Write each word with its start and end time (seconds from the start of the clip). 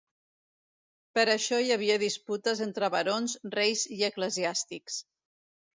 Per 1.19 1.25
això 1.33 1.59
hi 1.65 1.69
havia 1.75 1.99
disputes 2.05 2.65
entre 2.69 2.91
barons, 2.97 3.39
reis 3.61 3.89
i 3.99 4.03
eclesiàstics. 4.13 5.03